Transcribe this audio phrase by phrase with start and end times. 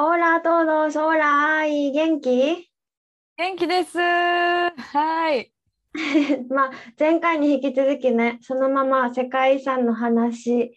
[0.00, 2.70] オーラトードソーラ愛元気
[3.36, 5.52] 元気ですはい。
[6.48, 10.72] まあ前回に引き続きねそのまま世界遺産の話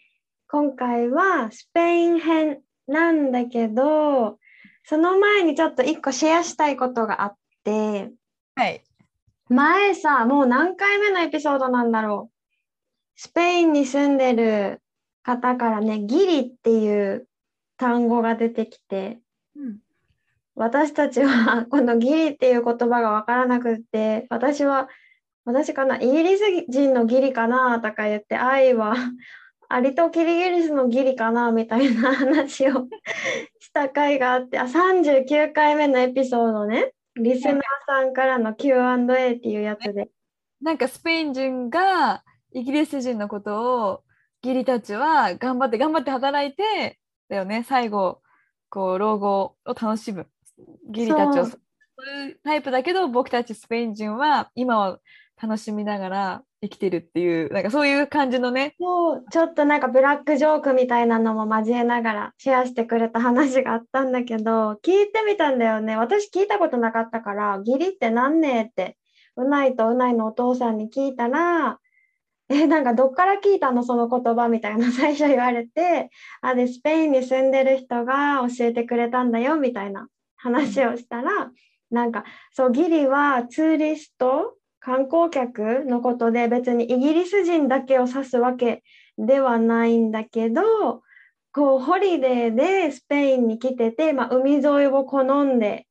[0.47, 4.39] 今回はスペイン編なんだけど
[4.85, 8.09] その前にちょっと一個シェアしたいことがあって
[8.55, 8.81] はい。
[9.49, 12.35] 前さもう何回目のエピソードなんだろう
[13.15, 14.81] スペインに住んでる
[15.21, 17.27] 方からねギリっていう
[17.81, 19.19] 単語が出てきて
[19.55, 19.77] うん、
[20.55, 24.87] 私たちは このギリっていう言葉が分からなくって私は
[25.43, 28.93] 私かなイギリス人のギリかなとか言って愛は
[29.67, 32.87] アリとキリギリスのギリかなみたいな話を
[33.59, 36.93] した回があってあ39回目のエピソードね。
[37.15, 40.09] リスナーさんからの Q&A っていうやつで。
[40.61, 44.03] なんかスペイン人がイギリス人のことを
[44.41, 46.99] ギリたちは頑張って頑張って働いて
[47.31, 47.63] だよね。
[47.67, 48.21] 最後
[48.69, 50.27] こう老後を楽しむ。
[50.89, 51.61] ギリたちをそう。
[52.27, 54.99] いうタイプだけど僕たちスペイン人は今を
[55.41, 58.75] 楽しみながら生きてるっていうなんかそういう感じのね。
[58.79, 59.25] そう。
[59.31, 65.95] ちょっとなんかブラックジョークみたいなのも交えながらシェアしてくれた話があったんだけど聞いてみたんだよね。
[65.95, 68.97] 私聞いたことなかったから義理って何ねって
[69.37, 71.79] うないとうないのお父さんに聞いたら
[72.51, 74.91] えなんかどっから聞いたのその言葉みたいな。
[74.91, 76.09] 最初言われて
[76.41, 81.51] あでスペインに住んでる人が教えてくれたんだよみたいな話をしたら、
[81.89, 88.83] なんかそうギリはツーリスト観光客のことで別にイギリス人だけを指すわけ
[89.17, 91.03] ではないんだけど
[91.53, 95.85] こうホリデーでスペインに来てて、まあ、海沿いを好んで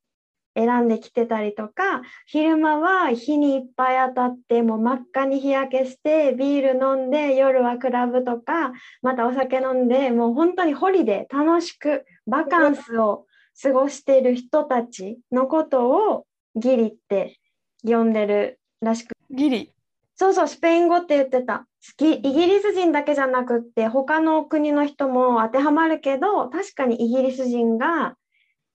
[0.54, 8.72] 選んできてたりとか昼間は日にいっぱい当たってもう真っ赤に日焼けしてビール飲んで夜はクラブとか
[9.02, 13.26] またお酒飲んでもう本当にホリデー楽しくバカンスを
[13.62, 17.38] 過ごしている人たちのことをギリって
[17.84, 19.72] 呼んでるらしくギリ？
[20.16, 21.66] そうそう、スペイン語って言ってた。
[21.96, 28.16] ギイギリス人だけじゃなくって、他の国の人も当てはまるけど、確かにイギリス人が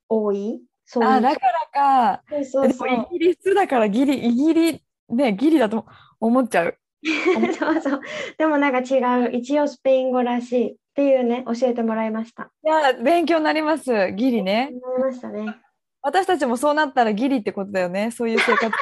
[0.10, 0.60] 多い。
[0.86, 1.40] そうあだか
[1.74, 5.86] らかそうそうイギリスだからギリイギリねギリだと
[6.20, 6.78] 思っちゃう
[7.60, 8.02] そうそう。
[8.38, 9.32] でもなんか違う。
[9.32, 12.52] 一応スペイン語らしいっていうね、教えてもらいました。
[12.64, 15.56] いや勉強になりますギリね思いましたね。
[16.02, 18.72] 私たちもそうなったらギリってことだよねそういう生活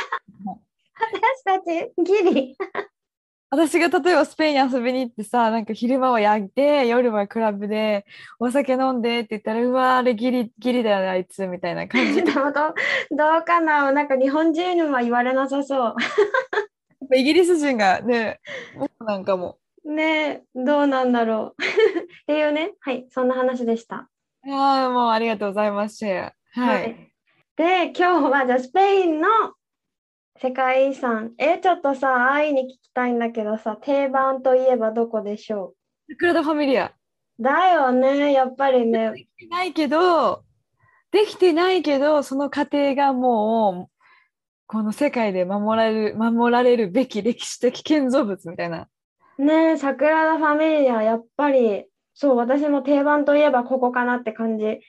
[1.03, 2.57] 私たち、ギリ。
[3.55, 8.03] 私が例えばスペインに遊びに行ってさなんか昼間は焼いて夜はクラブで
[8.39, 12.15] お酒飲んでって言ったらうわあれギリギリだよねあいつみたいな感じ。
[12.25, 13.91] でどうかな？
[13.91, 15.95] なんか日本人には言われなさそ
[17.13, 18.39] イギリス人がね
[18.75, 19.93] 僕なんかもう。
[19.93, 21.61] ねえ、どうなんだろう。
[21.61, 24.09] っていうね、はい、そんな話でした。
[24.45, 26.59] いやーもうありがとうございますシェア。
[26.59, 27.11] はい、
[27.55, 29.27] で、今日はじゃあスペインの
[30.41, 31.33] 世界遺産。
[31.37, 35.75] え、ちょっとさ、愛に聞きたいんだけどさ、定番といえばどこでしょ
[36.09, 36.87] サクラダ・ファミリア
[37.39, 39.11] うだよね、やっぱりね。
[39.11, 40.43] できてないけど
[41.11, 44.05] できてないけどその過程がもう
[44.65, 48.87] この世界で守られる守られるべき歴史的建造物みたいな
[49.37, 54.79] ねサグラダ・ファミリア、やっぱり、そう、私も定番といえばここかなって感じ。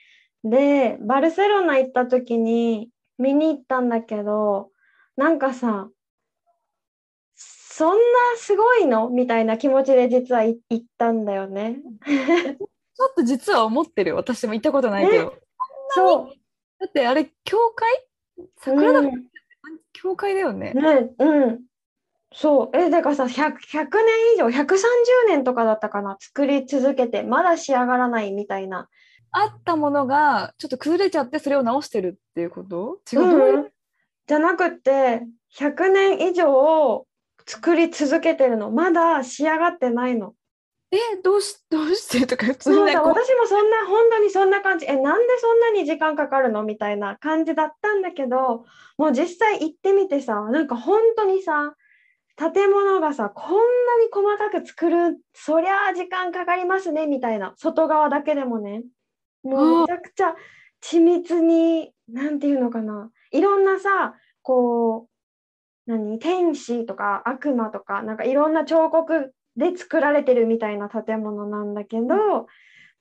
[0.43, 4.69] で、バルセロナ行った時に見に行ったんだけど、
[5.17, 5.89] なんかさ、
[7.35, 7.97] そんな
[8.37, 9.09] すごいの？
[9.09, 11.77] みたいな気持ちで実はい行ったんだよね。
[12.05, 15.33] ちょっと実は思ってる私も行ったことないけど、
[15.89, 16.29] そう。
[16.79, 18.47] だってあれ教会？
[18.59, 19.11] 桜田、うん
[19.93, 21.61] 教会だよねね、うん。
[22.33, 22.77] そう。
[22.77, 24.75] え、だからさ、100、100年以上、130
[25.27, 26.17] 年とかだったかな？
[26.19, 28.89] 作り続けて、まだ仕上がらないみたいな。
[29.31, 32.99] あったものがちょっと崩れちゃってそれを直してるっていうこと？
[33.11, 33.71] 違う、うん
[34.27, 35.21] じゃなくって、
[35.57, 37.05] 100年以上
[37.45, 38.71] 作り続けてるの。
[38.71, 40.33] まだ仕上がってないの。
[40.91, 44.85] えどうしどうしてとか普通そうだ、私もそんな、本当にそんな感じ。
[44.87, 48.65] え、なんでそんなに時間かかるのみたいな感じだったんだけど、
[48.97, 51.75] もう実際行ってみてさ、なんか本当にさ、
[52.37, 53.59] 建物がさこんな
[54.03, 58.83] に細かく作るそりゃあ時間かかりますねみたいな外側だけでもね
[59.43, 60.35] もうめちゃくちゃ
[60.83, 65.07] 緻密になんていうのかないろんなさこ
[65.87, 66.19] う何？
[66.19, 72.47] 天使とか悪魔とかなんかいろんな彫刻で作られてるみたいな建物なんだけど、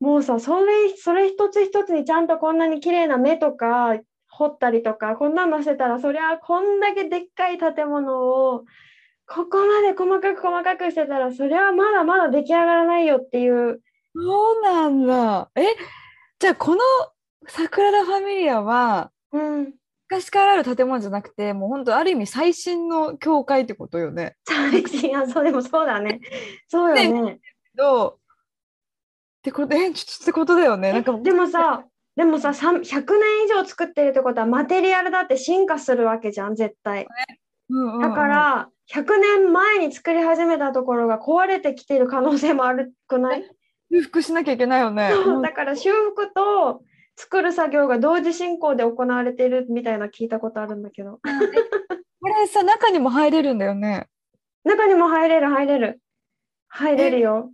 [0.01, 3.97] もうさそれそれ一つ一つにちゃんとこんなに綺麗な目とか
[4.29, 8.19] 彫ったりとかこんなのしてたらそりゃこんだけでっかい建物
[8.53, 8.65] を
[9.27, 13.81] ここまで細かく細かくしてたらそりゃまだまだ出来上がらないよっていう。
[14.15, 15.51] そうなんだ。
[15.57, 15.63] え、
[16.39, 16.81] じゃあこの
[17.49, 19.75] サグラダ・ファミリアはうん
[20.09, 24.37] 昔からある建物じゃなくて、もう本当ある意味最新の教会ってことよね。
[24.47, 26.21] 最新あそうでもそうだね
[26.69, 27.41] そうよね
[27.75, 28.21] どうっ
[29.43, 30.93] てこと、え、ちょっとってことだよね。
[30.93, 31.85] なんかでもさ
[32.17, 37.09] でもささん100年以上作ってるってことはマテリアルだって進化するわけじゃん絶対
[37.69, 43.45] うんうんうんだから100年前に作り始めたところが壊れてきてる可能性もあるくない？
[43.91, 45.13] 修復しなきゃいけないよね。
[45.13, 46.83] うんだから修復と
[47.17, 51.21] 作る作業が同時進行で行われているみたいな聞いたことあるんだけど。
[52.21, 54.09] これさ、中にも入れるんだよね。
[54.65, 56.01] 中にも入れる入れる。
[56.69, 57.51] 入れるよ。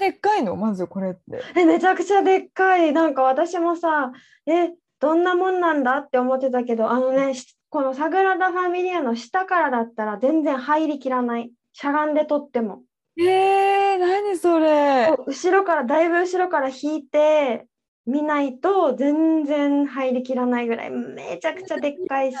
[0.00, 1.42] でっかいの、まずこれって。
[1.54, 2.92] えめちゃくちゃでっかい。
[2.92, 4.12] なんか私もさ
[4.46, 11.52] えどんなもんなんだって思ってたけどあのねしこのサグラダ・ファミリアの下からだったら全然入りきらない。
[11.72, 12.82] しゃがんで撮っても。
[13.16, 15.14] えー、何それ。
[15.26, 17.66] 後ろからだいぶ後ろから引いて
[18.06, 22.36] 見ないと全然入りきらないぐらいめちゃくちゃでっかいし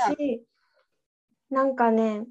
[1.50, 2.24] なんかね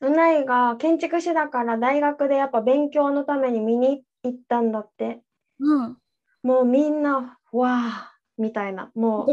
[0.00, 5.22] うないが建築士だから大学でやっぱ勉強のために見に行ったんだって。
[5.60, 5.96] うん。
[6.42, 8.90] もうみんなわあみたいな。
[8.96, 9.26] も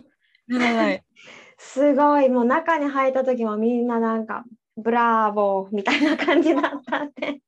[0.48, 1.04] うない。
[1.57, 2.30] すごい。
[2.30, 4.45] もう中に入った時もみんななんか
[4.78, 7.42] ブラーボーみたいな感じだったって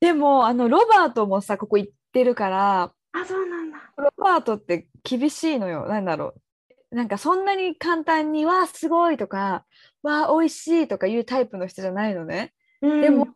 [0.00, 3.59] でも、あの、ロバートもさ、ここ行ってるから、あそうなんだ
[4.00, 5.86] ロバートって厳しいのよ。
[5.86, 6.34] なんだろ
[6.92, 6.96] う。
[6.96, 9.64] なんかそんなに簡単に、わあ、すごいとか、
[10.02, 12.52] わあ、美味しいとかいうタイプの人じゃないのね。
[12.82, 13.28] うんでも、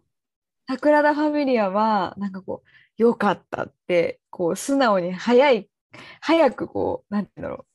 [0.67, 5.69] サグラダ・ファミリアは、なんかこう、良かったって、こう、素直に早い、
[6.21, 7.67] 早くこう、なんて言うんだろ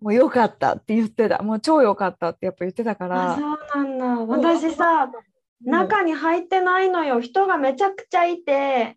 [0.00, 0.04] う。
[0.04, 1.42] もう良かったって言ってた。
[1.42, 3.32] もう超良かったってやっぱ言ってたから。
[3.32, 4.06] あそうなんだ
[4.50, 8.94] 私さうん中に入ってないのよ人がめちゃくちゃいてあ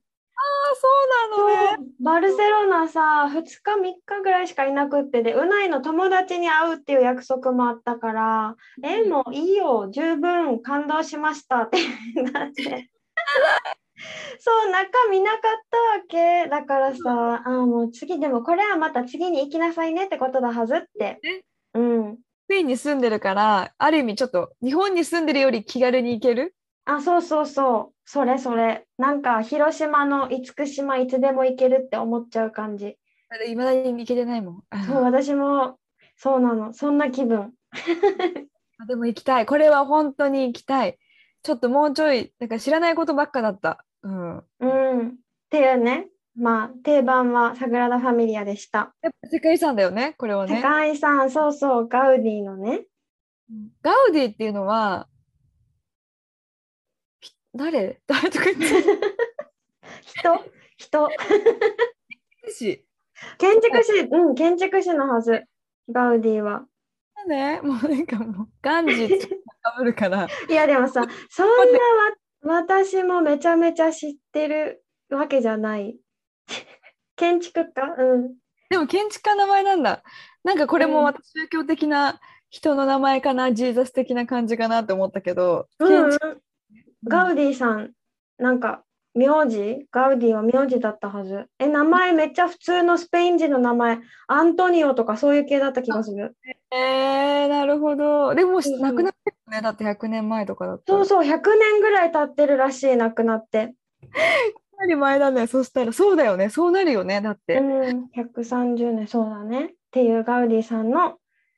[0.76, 0.88] そ
[1.38, 1.78] うなの。
[1.84, 1.90] ね。
[2.00, 11.78] バルセロナさ2日3日ぐらいしかいなくってでうないの友達に会うっていう約束もあったから「えもういいよ十分感動しました」って
[12.32, 12.90] なって
[14.40, 16.50] そう中見なかったわけ。
[16.50, 21.20] だからさあもう次でもこれはまた次に行きなさいねってことだはずって。
[21.24, 21.42] え？
[21.74, 22.16] うん。
[22.16, 26.56] スペインに住んでるから、ある意味ちょっと日本に住んでるより気軽に行ける？
[26.92, 32.98] あそうそうそうそれそれなんか広島の厳島いつでも行けるって思っちゃう感じ
[33.48, 34.64] いまだに行けてないもん。
[34.72, 35.78] あそう私も
[36.18, 37.54] そうなのそんな気分
[38.88, 39.46] でも行きたい。
[39.46, 40.98] これは本当に行きたい。
[41.44, 43.86] ちょっともうちょい、なんか知らないことばっかだった。
[44.02, 44.38] うん。
[44.60, 45.14] うんっ
[45.50, 50.62] ていうねまあ定番はサグラダ・ファミリアでしたやっぱ世界遺産だよね、これは世ね。
[50.62, 52.86] 界遺産そうそうガウディのね
[53.82, 55.19] ガウディっていうのは、ひ
[57.56, 58.02] 誰？
[58.08, 58.66] 誰とか言って。
[60.06, 60.46] 人？
[60.78, 61.10] 人？
[63.38, 64.00] 建築士。
[64.12, 65.44] うん建築士のはず。
[65.92, 66.66] ガウディは。
[67.28, 69.20] ね、もうなんかもう、ガンジー
[69.62, 70.28] かぶるから。
[70.50, 71.80] いやでもさそんな
[72.54, 75.98] わ私もめちゃめちゃ知ってるわけじゃない。
[77.16, 77.96] 建築家？
[77.98, 78.36] うん。
[78.70, 80.04] でも建築家の名前なんだ。
[80.44, 80.92] なんかこれうん。
[80.92, 86.42] も私宗教的な人の名前かな、ジーザス的な感じかなって思ったけど、うん建築
[87.04, 87.92] ガウディさん、
[88.38, 91.48] なんか名字ガウディは名字だったはず。
[91.60, 96.38] え、名前めっちゃ普通のスペイン人の名前、アントニオとかそういう系だった気がする。
[96.72, 98.36] えー、なるほど。
[98.36, 99.62] でも亡くなってるよね。
[99.62, 101.06] だって100年前とかだったら。
[101.06, 103.74] そうそう、100年ぐらい経ってるらしい、亡くなって。
[104.78, 105.48] かなり前だね。
[105.48, 106.50] そしたら、そうだよね。
[106.50, 107.22] そうなるよね。
[107.22, 107.60] だっうて。
[107.60, 109.66] ん、130年、そうだね。
[109.66, 111.18] っていうガウディさんの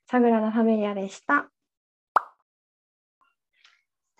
[0.10, 1.50] サグラダ・ファミリアでした。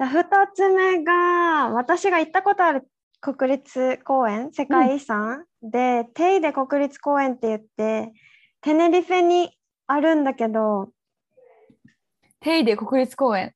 [0.02, 2.88] じゃあ2つ目が、私が行ったことある
[3.20, 8.12] 国立公園、世界遺産、で、テイデ国立公園って言って、
[8.62, 9.52] テネリフェに
[9.86, 10.90] あるんだけど、
[12.40, 13.54] テイデ国立公園。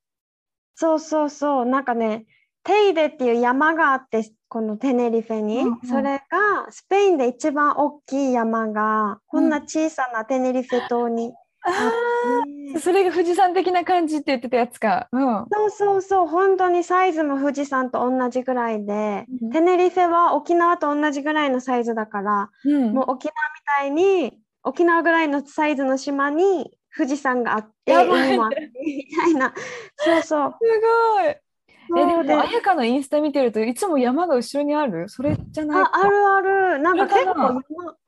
[0.76, 2.26] そうそうそう、なんかね、
[2.62, 5.88] テイデっていう山があって、このテネリフェに、うんうん。
[5.88, 11.32] それがスペインで一番大きい山が、こんな小さなテネリフェ島に
[11.66, 15.08] ねそれが富士山的な感じって言ってたやつか。
[15.12, 15.46] うん。
[15.50, 29.54] そうそうそう、本当にサイズも富士山と同じぐらいで、うんテネリフェは沖縄と同じぐらいのサイズだから、うんもう沖縄みたいに、沖縄ぐらいのサイズの島に富士山があって、海もあってみたいな。
[29.96, 30.54] そうそう。
[30.60, 30.80] す
[31.14, 31.24] ごい。
[31.28, 35.08] え、ででも、あやかのインスタ見てるといつも山が後ろにある？
[35.08, 36.78] それじゃないあ、あるある。
[36.80, 37.62] なんか結構山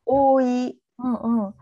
[0.05, 1.55] 多いうんうん。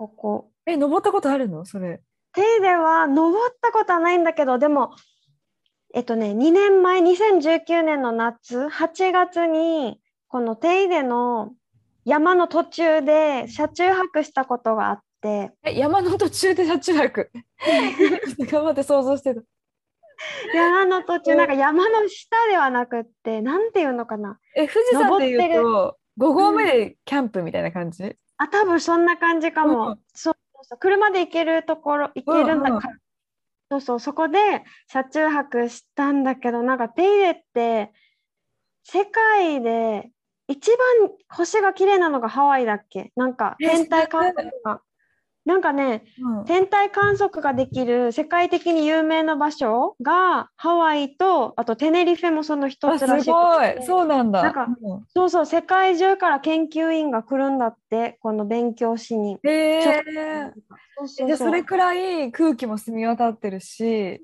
[0.00, 0.50] ここ。
[0.64, 1.66] え、登ったことあるの？
[1.66, 2.00] それ。
[2.32, 4.92] 手では登ったことはないんだけど、でも、
[5.92, 11.50] えっとね、2年前、2019年の夏、8月に、この手入れの
[12.06, 17.30] 山の途中で車中泊したことがあって、え、山の途中で車中泊？
[18.50, 19.42] 頑張って想像してた。
[20.54, 24.38] 山の途中、うんなんか山の下ではなくって、なんていうのかな。
[24.56, 29.90] え、富士山で言う登と、5合目でキャンプみたいな感じ、あ、多分そんな感じかも。
[29.90, 30.78] うんそうそう。
[30.78, 32.94] 車で行けるところ、行けるんだから。
[33.70, 37.92] そうそう、そこで車中泊したんだけど、なんか手入れって、
[38.82, 40.10] 世界で
[40.48, 43.12] 一番星が綺麗なのがハワイだっけ？
[43.14, 44.80] なんかえ天体観測が。
[45.44, 53.86] なんかね、うん天体観測ができる世界的に有名な場所がハワイと、あとテネリフェもその一つらしくごてい。
[53.86, 54.42] そうなんだ。
[54.42, 59.38] なんかうんそうそう、世界中から研究員が来るんだって、この勉強しに。
[59.44, 59.82] え。
[61.04, 64.18] そうそそれくらい空気も澄み渡ってるし、っ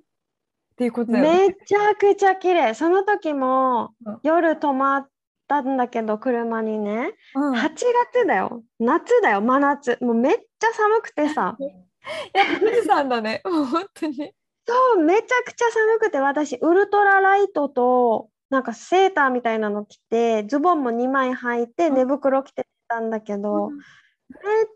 [0.76, 1.48] ていうことだよね。
[1.48, 2.74] めちゃくちゃ綺麗。
[2.74, 5.08] その時もうん夜泊まっ
[5.48, 7.12] たんだけど、車にね。
[7.34, 7.68] うん、8
[8.14, 8.62] 月だよ。
[8.78, 9.98] 夏だよ、真夏。
[10.02, 11.56] もうめっちゃ寒くてさ。
[12.32, 13.42] やっぱ富士山だね。
[13.46, 14.32] もう本当に。
[14.66, 23.80] そう、めちゃくちゃ寒くて、私、ウルトラライトと、なんかセーターみたいなの着て、ズボンも2枚履いて、うん寝袋着てたんだけど、めっ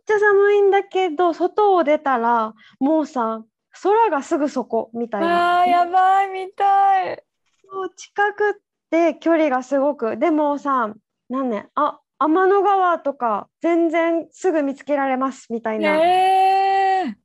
[0.07, 3.45] ちゃ寒いんだけど、外を出たら、もうさ、
[3.83, 5.59] 空がすぐそこみたいな。
[5.59, 7.25] ああ、やばい、見たい。
[7.73, 8.53] もう近くっ
[8.91, 10.17] て距離がすごく。
[10.19, 10.93] でもさ、
[11.29, 15.97] なんね、あ、天の川とか全然すぐ見つけられますみたいな。
[15.97, 17.19] ね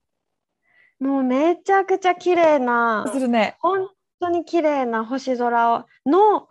[0.99, 2.59] もうめちゃくちゃ綺麗え。
[2.59, 3.57] な、するね。
[3.59, 3.89] 本
[4.21, 6.47] 当に綺麗な星空の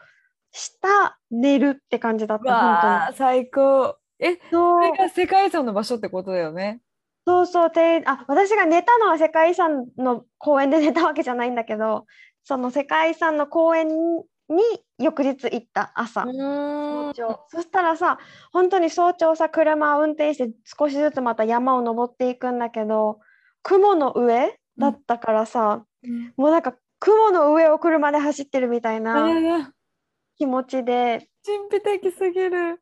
[0.53, 3.97] 下寝るって感じだった、わ本あ、最高。
[4.19, 4.89] え、当に。
[4.89, 6.81] それが世界遺産の場所ってことだよね。
[7.27, 12.05] そうそうてあ、私が寝たのは世界遺産の公園で寝たわけじゃないんだけど、
[12.45, 14.25] その世界遺産の公園に
[14.99, 16.23] 翌日行った朝。
[16.25, 17.41] 早朝。
[17.49, 18.19] そしたらさ
[18.53, 23.19] 本当に早朝さ車を運転して少しずつまた山を登っていくんだけど
[23.63, 25.85] 雲の上だったからさ、
[26.37, 29.67] もうなんか雲の上を車で走ってるみたいあなー
[30.37, 31.29] 気持ちで。
[31.45, 32.81] 神秘的すぎる。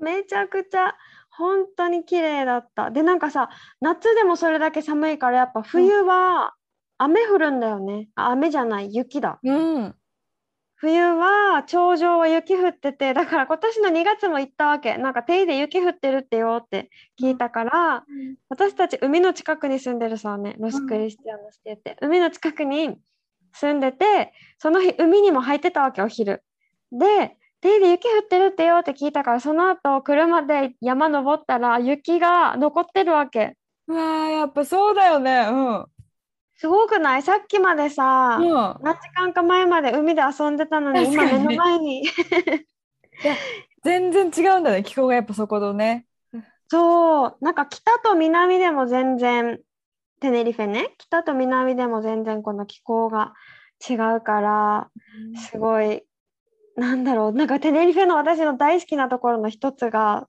[0.00, 0.94] めちゃくちゃ
[1.30, 2.90] 本当に綺麗だった。
[2.90, 6.54] でなんかさ夏でもそれだけ寒いからやっぱ冬は
[6.98, 8.08] 雨降るんだよね。
[8.16, 9.38] あ雨じゃない雪だ。
[9.42, 9.94] うん。
[10.82, 18.04] 冬は頂上は雪降っててだから今年の2月も行ったわけなんか手で雪降ってるってよって聞いたから、
[18.48, 22.96] 私たち海の近くに住んでるさねロスクリスティアノスって言って、海の近くに
[23.52, 26.42] 住んでてその日海にも入ってたわけお昼
[26.90, 35.46] で手で雪降ってるってよって聞いたからその後車で山登ったら雪が残ってるわけうわ、やっぱそうだよね。
[35.48, 35.86] うん。
[36.62, 37.22] すごくない？
[37.22, 38.46] さっきまでさ、うん。
[38.84, 42.04] 何時間か前まで海で遊んでたのに今目の前に
[43.82, 44.84] 全然違うんだね。
[44.84, 46.06] 気候がやっぱそことね。
[46.68, 49.58] そう、なんか北と南でも全然、
[50.20, 53.34] テネリフェね、北と南でも全然この気候が
[53.90, 54.88] 違うから、
[55.34, 56.04] すごい、
[56.76, 60.28] なんだろう、なんかテネリフェの私の大好きなところの一つが、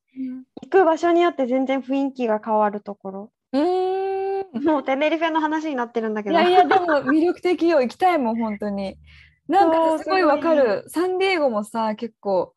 [0.63, 3.31] 行く場所によって全然雰囲気が変わるところ。
[3.51, 3.92] うーん。
[4.53, 6.39] もうテネリフェの話になってるんだけど。
[6.39, 7.81] いやいや、でも魅力的よ。
[7.81, 8.98] 行きたいもん、本当に。
[9.48, 10.86] なんかすごいわかる。
[10.88, 12.53] サンディエゴもさ、結構、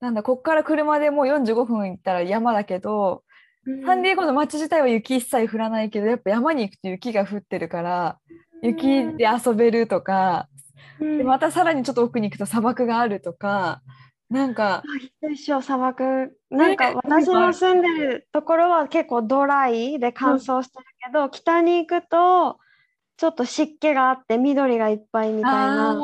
[0.00, 3.22] なんだ、こっから車でもう45分行ったら山だけど、
[3.66, 8.18] うんサンディエゴの街自体は雪一切降らないけど、やっぱ山に行くと雪が降ってるから、
[8.62, 8.86] 雪
[9.16, 10.48] で遊べるとか、
[11.00, 13.80] うんでまたさらにちょっと奥に行くと砂漠があるとか、
[14.34, 14.82] なんか、
[15.32, 16.36] 一緒砂漠。
[16.50, 22.58] なんか私の住んでるところは結構ドライで乾燥してるけど、北に行くと
[23.16, 26.00] ちょっと湿気があって緑がいっぱいみたいな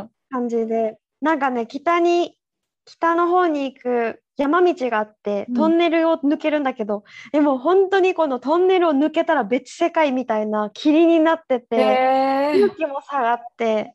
[0.00, 0.98] あ感じで。
[1.20, 2.36] なんかね北に
[2.84, 5.54] 北の方に行く山道があってうん。
[5.54, 11.60] トンネルを抜けるんだけど、でも本当にこのトンネルを抜けたら別世界みたいな霧になってー。
[11.60, 12.60] て。
[12.60, 13.94] 空気も下がって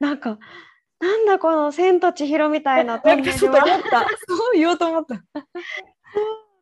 [0.00, 0.38] なんか
[1.02, 3.32] なんだこの「千と千尋」みたいなトンネル。
[3.34, 3.50] そう
[4.54, 5.16] 言おうと思った。
[5.16, 5.18] っ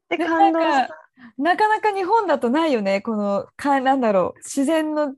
[0.09, 0.88] て感動した。
[1.37, 3.02] なかなか日本だとないよね。
[3.02, 5.14] この、か、なんだろう、自然の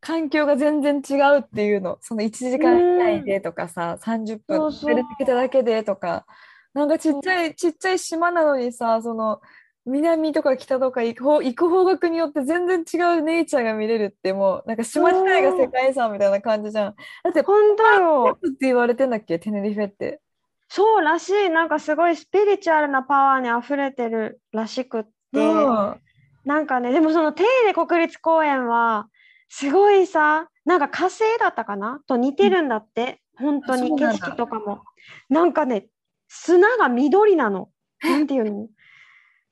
[0.00, 1.96] 環境が全然違うっていうの。
[2.02, 6.26] その1時間以内でとかさ、30うそう出てきただけでとか。
[6.74, 9.40] なんかちっちゃい、ちっちゃい島なのにさ、その、
[9.86, 16.94] 南とか北とか行く方、行く方角によって全然違うネイチャーが見れるってもう、なんか島自体が世界遺産みたいな感じじゃん。
[17.24, 18.38] だって、本当よ。
[18.46, 19.38] って言われてんだっけ？
[19.38, 20.20] テネリフェって。
[20.68, 21.50] そうらしい。
[21.50, 25.10] なんかすごいスピリチュアルなパワーに溢れてるらしくって。
[25.34, 26.00] うん。
[26.44, 29.08] なんかね、でもそのテイレ国立公園は、
[29.48, 32.00] すごいさ、なんか火星だったかな？
[32.06, 33.20] と似てるんだって。
[33.36, 34.82] 本当に景色とかも。
[35.30, 35.86] なんかね、
[36.28, 37.70] 砂が緑なの。
[38.02, 38.68] なんていうの？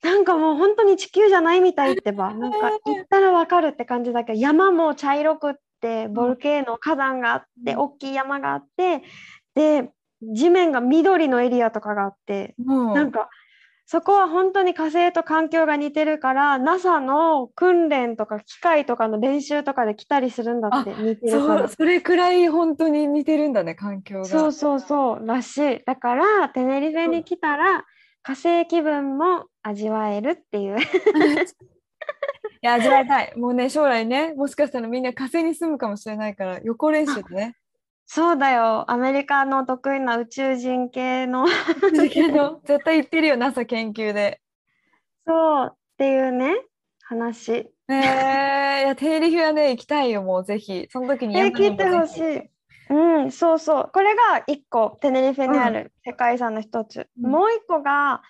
[0.02, 7.78] なんかもう本当に地球じゃないみたいってば、なんか行ったらわかるって感じだけど、山も茶色くって、ボルケーノ、火山があって、うん。
[7.81, 9.02] 大きい山があって、
[9.55, 9.90] で、
[10.23, 12.95] 地面が緑のエリアとかがあって、うん。
[12.95, 13.28] なんか
[13.90, 21.59] そこは本当に火星と環境が似てるから NASA の訓練とか機械とかの練習とかで来たりするんだって似てるから。
[21.61, 24.25] そう、それくらい本当に似てるんだね、環境が。
[24.26, 25.83] そうそうそうらしい。
[25.87, 27.87] だからテネリフェに来たら
[28.23, 30.84] 火星気分も味わえるっていう い
[32.62, 33.32] や、味わいたい。
[33.37, 37.54] もうね、将来ね、もしかしたらみんな火星に住むかもしれないから、予行練習でね。
[38.10, 44.40] そうだよアメリカの得意な宇宙人系の絶対言ってるよ、NASA 研究で。
[45.26, 46.54] そうっていうね
[47.02, 50.88] 話えー、いや、テレリフはね、行きたいよ、もうぜひ。
[50.90, 52.50] その時にえ山にも聞いてほしい。
[52.90, 53.90] うん、そうそう。
[53.92, 57.08] これが1個、テネリフェにある世界遺産の一つ。
[57.22, 58.22] うんもう1個が、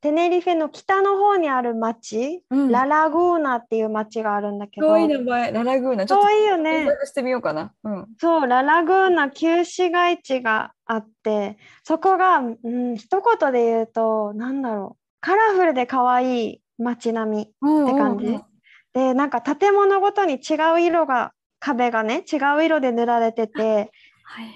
[0.00, 6.06] テネリフェの北の方にある町、うんララグーナっていう町があるんだけど、いい名前、ララグーナ。
[6.06, 6.90] ちょっといいよ検ね。
[6.90, 7.72] 索してみようかな。
[7.84, 8.06] うん。
[8.18, 17.42] そう、ララグーナ旧市街地があって、そこが、うん、一言で言うと、なんだろう、カラフルでかわいい街並み。
[17.42, 18.38] って感じ
[18.92, 24.52] で、なんか建物ごとに違う色が、壁がね、違う色で塗られてて、はいはい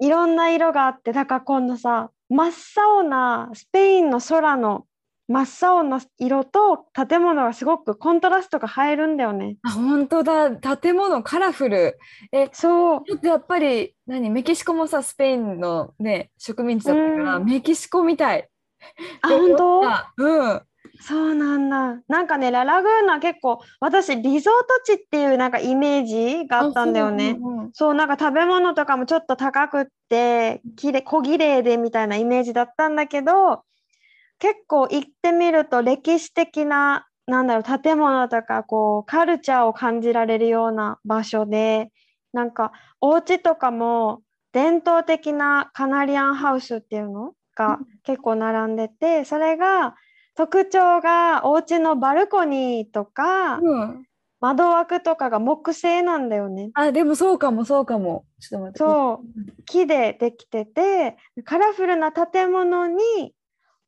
[0.00, 4.86] いろんな色があって、だから今度さ、真っ青なスペインの空の
[5.28, 9.56] 真っ青な色と建物がすごくコントラストが映えるんだよね。
[9.62, 10.50] あ、本当だ。
[10.56, 11.98] 建物カラフル。
[12.32, 13.04] え、そう。
[13.06, 18.48] ちょっとやっぱり、何、メキシコもさ、スペインのね、植民地だったから、うんメキシコみたい。
[19.20, 19.84] あ、本当？
[19.88, 20.62] あうん。
[21.00, 22.02] そうなんだ。
[22.08, 24.54] なんかね、ララグーナ結構、私、リゾー
[24.86, 27.36] ト地っていうなんかイメージがあったんだよね。
[27.40, 33.62] そううんうんそう、なんか食べ物とかもちょっと高くって、きれ小綺麗でみたいなイメージだったんだけど、
[34.38, 41.90] 結構行ってみると歴史的な、なんだろう、建物とか、こう、カルチャーを感じられるような場所で、
[42.32, 44.22] なんか、お家とかも、
[44.52, 49.94] 伝統的なカナリアンハウスっていうのが結構並んでて、それが、
[50.38, 54.04] 特徴が、お家のバルコニーとか、うん。
[54.40, 56.70] 窓枠とかが木製なんだよね。
[56.74, 58.24] あ、でもそうかも、そうかも。
[58.38, 58.78] ちょっと待って。
[58.78, 63.34] そう、木でできてて、カラフルな建物に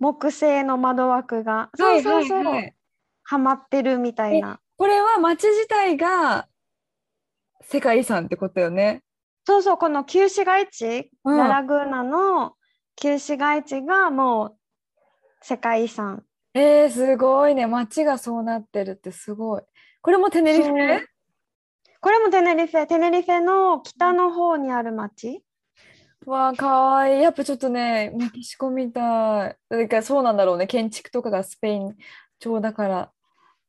[0.00, 2.74] 木製の窓枠が、そうそうそう、はいはいはい
[3.22, 4.58] はまってるみたいな。
[4.76, 6.48] これは町自体が
[7.60, 9.04] 世界遺産ってことよね。
[9.46, 12.54] そうそう、この旧市街地、うんララグーナの
[12.96, 14.56] 旧市街地がもう
[15.42, 16.24] 世界遺産。
[16.54, 17.66] えー、すごいね。
[17.66, 19.62] 町がそうなってるってすごい。
[20.02, 21.00] これもテネリフェ？
[22.00, 25.44] これもテネリフェ、テネリフェの北の方にある町。
[26.26, 27.22] わあ、かわいい。
[27.22, 29.56] やっぱちょっとね、メキシコみたい。
[29.68, 30.66] だからそうなんだろうね。
[30.66, 31.96] 建築とかがスペイン
[32.38, 33.12] 調だから。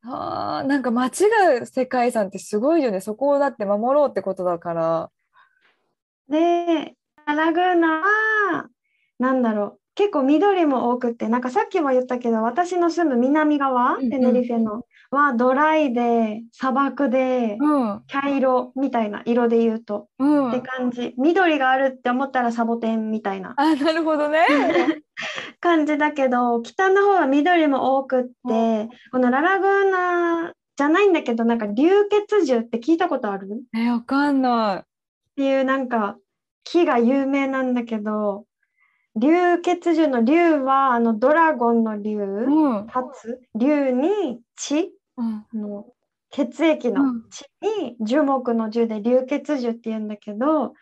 [0.04, 3.02] あーなんか街が世界遺産ってすごいよね。
[3.02, 5.12] そこをだって守ろうってことだから。
[6.28, 6.96] で、
[7.28, 8.70] ララグーナは、
[9.20, 18.04] なんだろう、結構緑も多くって、なんかさっきも言ったけど、私の住む南側、うんうんテネリフェの、はドライで、砂漠で、うん。
[18.08, 20.50] 茶色みたいな色で言うと、うん。
[20.50, 21.14] って感じ。
[21.18, 24.46] 緑があるって思ったらサボテンみたいなあ、なるほどね。
[25.60, 33.48] 感じだけど、北の方は緑も多くって、うこのララグーナじゃないんだけど、なんか流血樹って聞いたことある？
[33.48, 34.86] っえ、わかんな
[35.36, 36.18] ていうなんか
[36.64, 38.46] 木が有名なんだけど、
[39.16, 42.16] 流血樹の竜はあのドラゴンの竜、い。
[42.16, 42.88] うん。
[42.88, 45.26] 立つ竜に血うん。
[45.26, 45.86] あの
[46.30, 50.74] 血液のうん血に樹木の樹で流血樹って言うんだけど、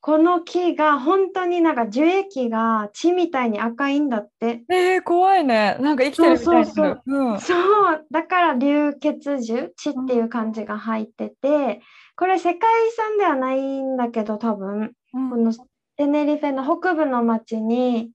[0.00, 4.62] この木が本当になんか樹液が血みたいに赤いんだって。
[4.68, 5.76] えー、怖いね。
[5.80, 7.02] なんか生きてるみたいにそう
[7.40, 11.80] そうだから流血樹、血っていう漢字が入ってて、
[12.16, 15.52] これ世界遺産ではないんだけど多分、うんこの
[15.96, 18.10] テネリフェの北部の町に、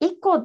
[0.00, 0.42] イコ、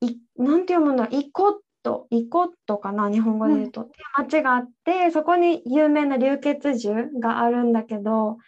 [0.00, 1.52] いなんて読むんだ、イコッ
[1.82, 6.88] ト、イコットかな、日本語で言うと、う町があって、そこに有名な流血樹
[7.20, 8.38] があるんだけど、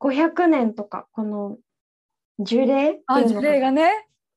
[0.00, 1.58] 500年とか、この
[2.40, 3.90] 樹齢あ、樹齢がね。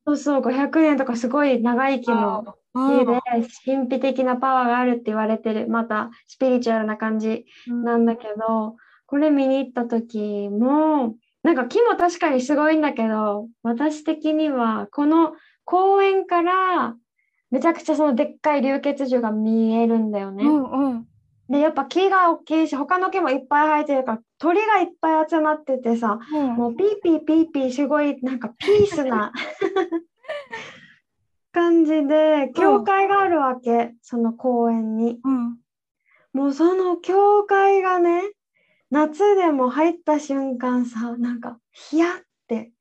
[0.05, 3.19] そうそう、500年とかすごい長生きのうん木で、
[3.65, 8.75] 神秘的なパワーがあるって言われてる、またスピリチュアルな感じなんだけど、
[9.07, 11.15] これ見に行った時も、
[11.47, 15.31] なんか木も確かにすごいんだけど、私的にはこの
[15.63, 16.93] 公園から
[17.51, 20.43] めちゃくちゃそのでっかい流血樹が見えるんだよね。
[20.43, 21.07] うんうん。
[21.47, 29.31] で、やっぱ木が大きいし、他の木もいっぱい生えてるから、鳥がいっぱい集まっててさ、うんもうピーピーピーピーすごいなんかピースな
[31.53, 35.21] 感じで、教会があるわけ、その公園に。
[35.23, 35.57] うん。
[36.33, 38.33] もうその教会がね、
[38.89, 42.71] 夏でも入った瞬間さ、なんか、ヒヤって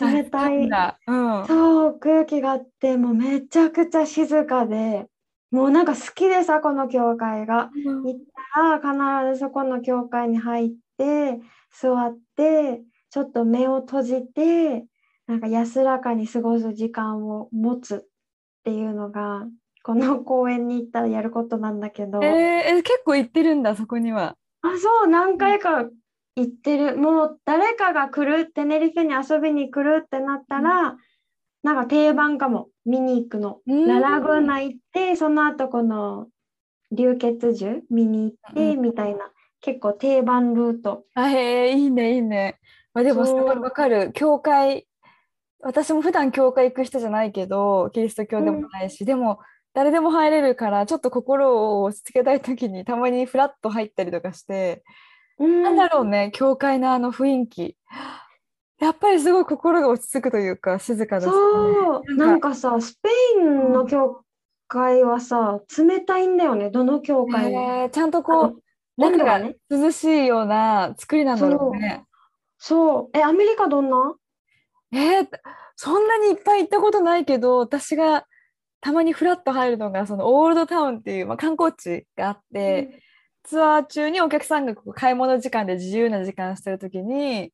[0.00, 0.98] 冷たい、だ。
[1.06, 1.12] う
[1.44, 1.48] ん。
[1.48, 5.08] そう、空気があって、もうめちゃくちゃ静かで、
[5.50, 7.70] もうなんか好きでさ、この教会が。
[7.74, 8.20] うん行っ
[8.54, 14.86] たら必ずそこの教会に入って、座って、ちょっと目を閉じて、
[15.26, 18.00] なんか安らかに過ごす時間を持つっ
[18.64, 19.46] ていうのが、
[19.84, 22.20] この公園に行ったらやることなんだけど。
[22.20, 22.28] えー
[22.78, 24.36] え結構行ってるんだ、そこには。
[24.62, 25.88] あ、そう、何回か
[26.36, 26.96] 行ってる。
[26.96, 30.96] もう誰かが来る、テネリフェに遊びに来るってなったら、
[31.62, 33.60] なんか定番かも、見に行くの。
[33.66, 36.28] うんララグーナ行って、その後この
[36.90, 41.04] 流血樹見に行って、うんみたいな、結構定番ルート。
[41.14, 42.58] あ、へえ、いいね、いいね。
[42.94, 44.12] まあ、でも、すごいわかる。
[44.12, 44.86] 教会、
[45.60, 49.38] 私も普段教会行く人じゃないけど、キリスト教でもないし、でも、
[49.74, 54.84] 誰でも入れるから、ちょっと心を落ち着けたいときに、たまにフラッと入ったりとかして、
[55.38, 57.76] うんなんだろうね、教会のあの雰囲気。
[58.78, 61.32] やっぱりすごい心が落ち着くというか、静かだしね。
[61.32, 63.08] そう、なんんかさ、スペ
[63.38, 64.24] インの教
[64.68, 67.60] 会はさ、冷たいんだよね、どの教会も。
[67.60, 68.62] へえちゃんとあこう
[68.96, 69.40] 中が。
[69.70, 72.04] 涼しいような作りなんだろうね。
[72.58, 73.18] そう。
[73.18, 74.14] え、アメリカどんな？
[74.92, 75.28] えー
[75.74, 78.26] そんなにいっぱい行ったことないけど、私が
[78.82, 83.00] たまにフラッと入るのが、そのオールドタウンっていう、まあ、観光地があって、
[83.44, 87.52] ツアー中にお客さんがこう買い物時間で自由な時間してるときに、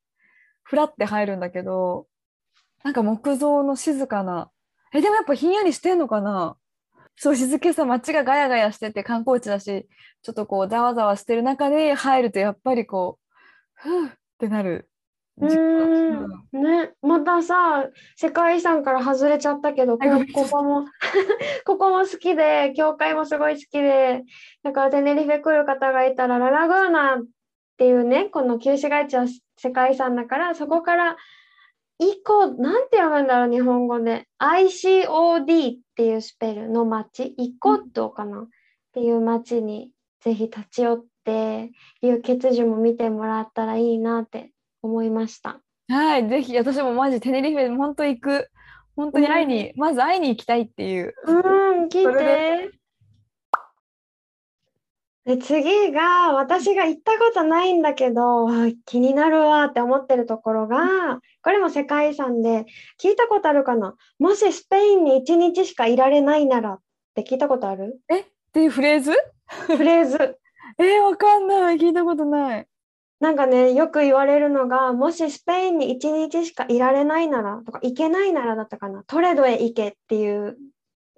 [0.63, 2.07] フラって入るんだけど、
[2.83, 4.49] なんか木造の静かな、
[4.93, 6.57] え、でもやっぱひんやりしてんのかな？
[7.15, 9.87] そう、静けさ、街がガヤガヤしてて観光地だし、
[10.23, 14.89] ちょっとこうざわざわしてる中で入るとやっぱりこう、ふうってなる
[15.41, 16.59] うん。
[16.59, 20.85] んね、またさ、世界遺産から外れちゃったけど、こここも、
[21.65, 24.23] ここも好きで、教会もすごい好きで、
[24.63, 27.23] だからテネリフェ来る方がいたら、ララグーナっ
[27.77, 29.25] ていうね、この旧市街地は
[29.57, 31.17] 世界遺産だから、そこから、
[31.99, 34.27] イコ、なんて読むんだろう、日本語で。
[34.39, 38.41] ICOD っていうスペルの町、イコットかな？
[38.41, 38.47] っ
[38.93, 41.71] ていう町にぜひ立ち寄って、
[42.01, 45.61] 流血樹も見てもらったらいいなって思いました。
[45.87, 48.49] はい、ぜひ私もマジテネリフェ本当行く。
[48.95, 51.13] 本当に会いに、まず会いに行きたいっていう。
[51.25, 52.71] うん、聞そいて。
[55.25, 58.47] で、次が、私が行ったことないんだけど、
[58.85, 62.65] 気になるわって思ってるところが、これも世界遺産で、
[63.01, 63.95] 聞いたことあるかな？
[64.17, 66.79] もしスペインに1日しかいられないならっ
[67.15, 68.01] て聞いたことある？
[68.09, 68.19] え？
[68.21, 69.13] っていうフレーズ？
[69.67, 70.39] フレーズ。
[70.77, 71.77] えー、わかんない。
[71.77, 72.67] 聞いたことない。
[73.19, 80.57] なんかね、よく言われるのが、もしスペインに1日しかいられないならとか、行けないならだったかな、トレドへ行けっていう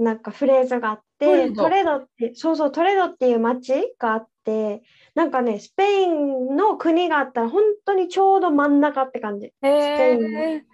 [0.02, 1.98] なんかフレーズがあって、トレド。
[1.98, 4.82] って、そうそう、トレドっていう街があって、
[5.14, 9.54] なんかね、スペインの国があったら本当にちょうど真ん中って感じ。
[9.62, 10.66] えスペ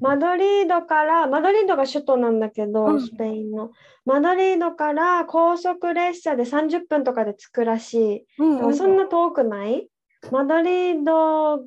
[0.00, 3.00] マドリードから、マドリードが首都なんだけど、うん。
[3.00, 3.70] スペインの。
[4.04, 8.26] マドリードから高速列車で30分とかで着くらしい。
[8.38, 9.88] うんうん、そんな遠くない？
[10.30, 11.58] マドリード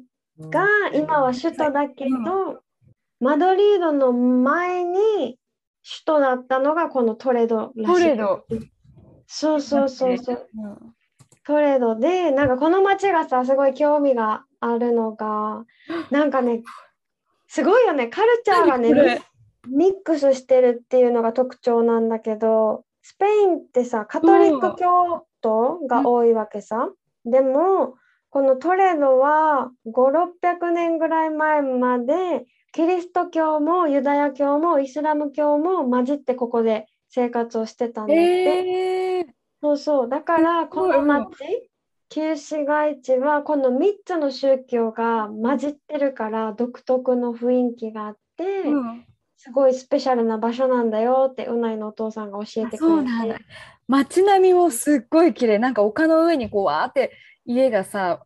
[0.49, 2.61] が今は首都だけど、
[3.19, 5.37] マドリードの前に
[5.83, 8.01] 首都だったのがこのトレドらしい。
[8.03, 8.45] トレド。
[9.25, 10.47] そうそうそうそう。
[10.55, 10.97] うん
[11.47, 15.63] トレドで、なんかこの街がさ、すごい興味があるのが、
[16.11, 16.61] なんかね、
[17.47, 19.21] すごいよね、カルチャーがね、
[19.65, 26.89] ミックスしてるっていうのが特徴なんだけど、スペインってさ、カトリック教徒が多いわけさ。
[27.23, 27.95] でも、
[28.37, 38.21] このトレドは5、600年ぐらい前まで、キリスト教もユダヤ教もイスラム教も混じってここで生活をしてたんだって。
[38.21, 39.25] えー、
[39.59, 40.07] そうそう。
[40.07, 41.31] だから、この町、
[42.09, 49.03] 旧市街地は、この3つの宗教が混じってるから、独特の雰囲気があって、うん
[49.39, 53.45] すごいスペシャルな場所なんだよってうないのお父さんが教えあてくれそうなんだて。
[53.87, 57.11] 街並みもすっごい綺麗なんか丘の上にこうわーって
[57.45, 58.25] 家がさ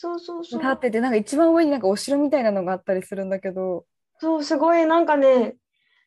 [0.00, 0.62] そうそうそう。
[0.62, 3.84] 立っててなんか一番上になんかお城みたいなのがあったりするんだけど。
[4.18, 5.56] そうすごいなんかね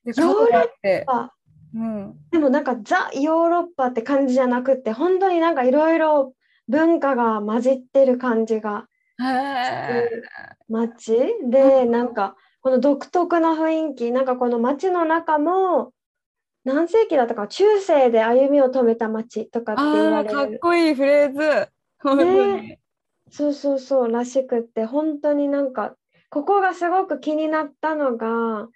[0.04, 0.46] でヨーロ
[0.84, 1.34] ッパ
[1.76, 6.36] うん、でもなんかザ・ヨーロッパって感じじゃなくって本当になんかいろいろ
[6.68, 8.88] 文化が混じってる感じが
[10.70, 11.18] 街。
[11.50, 15.94] でなんかこの独特な雰囲気なんかこの街の中も
[16.64, 21.70] 何世紀だったか中世で歩みを止めた街とかって言わあーかっれるこいいフレーズ。
[22.00, 22.24] 本当
[22.58, 22.78] に
[23.34, 25.96] そうそうそうらしくって本当になんか
[26.30, 28.68] ここがすごく気になったのが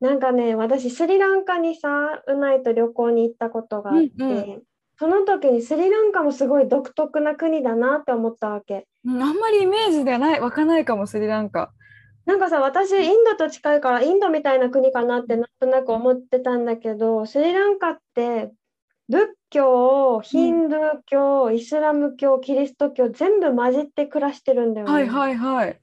[0.00, 4.62] なんかね私スリランカにさうないと旅行に行ったことがあって、うんう
[4.98, 8.86] その時にスリランカもすごい独特な国だなって思ったわけ。
[9.04, 11.70] うんあんまりイメージではない湧かないかもスリランカ
[12.24, 18.52] なんかさ私インドと近いからインドみたいな国かなってなんとなく思ってたんだけどスリランカって
[19.10, 24.92] 仏教ヒンドゥー教、イスラム教キリスト教全部混じって暮らしてるんだよね。
[24.92, 25.80] はいはいはい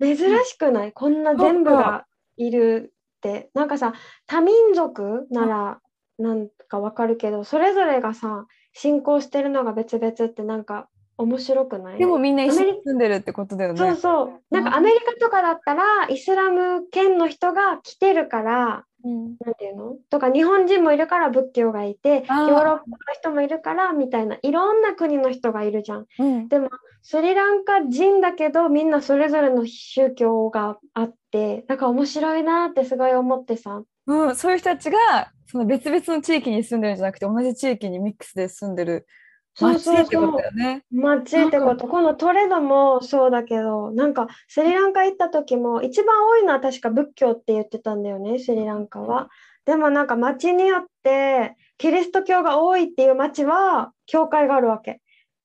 [0.00, 0.92] 珍しくない？
[0.92, 3.50] こんな全部がいるって。
[3.54, 3.94] なんかさ
[4.26, 5.80] 多民族なら
[6.18, 11.98] なんかわかるけどそれぞれがさ信仰してるのが別々ってなんか面白くない？
[11.98, 14.54] でもみんな一緒に住んでるってことだよねそうそう。
[14.54, 19.36] なんかアメリカとかだったらイスラム圏の人が来てるから、うん。
[19.44, 19.96] なんていうの？
[20.10, 22.80] とか日本人もいるから仏教がいて、ヨーロッパの
[23.12, 26.06] 人もいるからみたいな、いろんな国の人がいるじゃん。
[26.18, 26.48] うん。
[26.48, 26.70] でも
[27.02, 33.82] スリランカ人だけどみんなそれぞれの宗教があって、なんか面白いなってすごい思ってさ。
[34.06, 39.06] うん、そういう人たちがその別々の地域に住んでるんじゃなくて同じ地域にミックスで住んでる
[39.54, 40.44] そう街そうそうってことだ。
[40.44, 40.84] よね。
[40.90, 49.28] 街ってこと、このトレドもそうだけど、なんかスリランカ行った時も一番多いのは確か仏教って言ってたんだよね、スリランカは。
[49.64, 55.00] でもなんか街によってキリスト教が多いっていう街は教会があるわけ。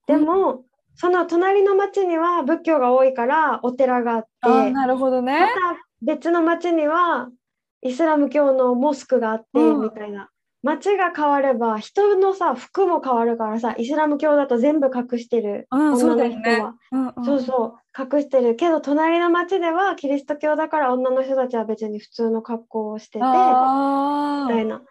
[0.07, 0.63] でも、
[0.95, 5.39] その隣の町には仏教が多いからお寺があって、なるほどまね。
[5.39, 7.29] た別の町には
[7.81, 10.29] イスラム教のモスクがあってうんみたいな。
[10.63, 16.75] 町が変われば人のさ服も変わるからさイスラム教だと全部隠してる女の人は。。
[16.91, 23.23] うんうんそうそう隠してるけど隣の町ではキリスト教だから女の人たちは別に普通の格好をしててみ。
[23.23, 24.81] たいな。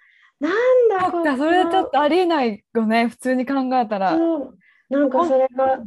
[0.41, 4.19] なんだそっか、それはちょっとありえないよね、普通に考えたら。
[4.91, 5.79] なんかそれが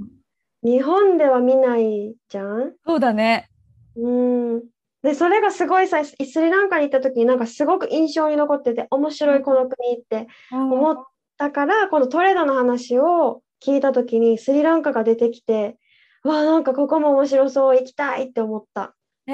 [0.63, 2.73] 日本では見ないじゃん？
[2.85, 3.49] そうだね。
[3.95, 4.63] うん。
[5.01, 10.97] で、それがすごいさ、スリランカに行った時になんかすごく印象に残ってて、面白いこの国ってうん思っ
[11.37, 15.77] たから、このトレードの話を聞いた時にスリランカが出てきて、
[16.23, 18.95] わあ、なんかここも面白そう、行きたいって思った。
[19.27, 19.33] へ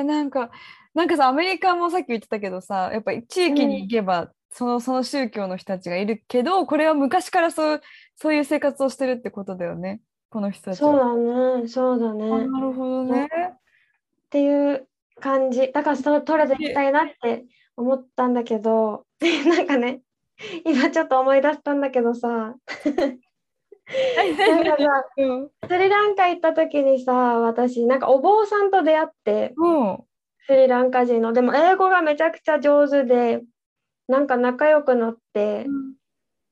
[0.00, 0.50] え、なんか、
[0.94, 7.80] なんかさ、アメリカもさっき言ってたけどさ、やっぱり地域に行けば、その、その宗教の人たちがいるけど、これは昔からそう、
[8.16, 10.98] そういう生活をしてるってことだよね、この人たちそうは。
[10.98, 11.14] だ
[11.60, 12.26] ね、そうだあね。
[12.44, 13.28] っなるほどね。
[14.30, 14.88] ていう
[15.20, 15.70] 感じ。
[15.72, 17.44] だからそのトレード行きたいなって
[17.76, 19.04] 思ったんだけど、
[19.46, 20.02] なんかね、
[20.64, 22.54] 今ちょっと思い出したんだけどさ、な
[24.60, 24.84] んかさ、
[25.16, 25.50] うん。
[25.68, 29.98] スリランカ行った時にさ、私、なんかお坊さんと出会って、うん。
[30.46, 33.42] スリランカ人の、でも英語がめちゃくちゃ上手で、
[34.08, 35.66] なんか仲良くなって、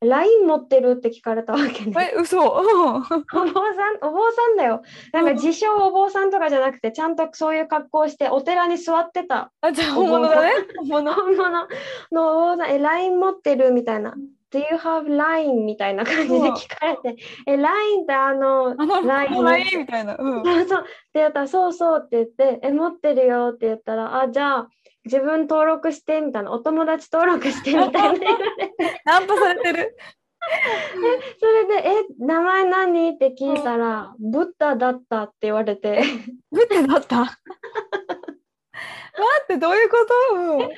[0.00, 2.12] LINE 持ってるって聞かれたわけね。
[2.14, 2.38] え、嘘。
[2.38, 2.44] うん
[2.98, 4.82] お坊さん、お坊さんだよ。
[5.12, 9.50] なんか自称お坊さんとかじゃなくて、ちゃんとそういう格好をして、お寺に座ってた。
[9.60, 10.52] あ、じゃあ本物だね。
[10.76, 11.12] 本物。
[11.12, 11.68] 本物
[12.12, 14.14] のお坊さん、え、LINE 持ってるみたいな。
[14.50, 15.66] Do you have LINE?
[15.66, 20.16] みたいな感じで聞かれて、え、LINE ってあの、LINE みたいな。
[20.16, 20.44] うん。
[20.44, 20.80] そうそう。
[20.80, 24.68] って言ったら、そうそうって言って、え、持ってるよって言ったら、あ、じゃあ、
[25.10, 28.26] 自分登録してみたいな、お友達登録してみたいな。
[29.04, 29.96] ナンパされてる？
[31.40, 33.10] それで、え、名前何？
[33.10, 36.02] って聞いたら、ブッダだったって言われて、
[36.52, 37.16] ブッダだった？
[37.20, 37.32] 待
[39.42, 39.96] って、どういうこ
[40.30, 40.34] と？
[40.36, 40.58] うん。
[40.58, 40.68] 私